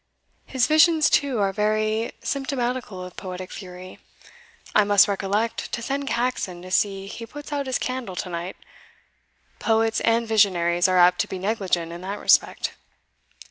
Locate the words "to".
5.73-5.81, 6.63-6.71, 8.15-8.29, 11.21-11.27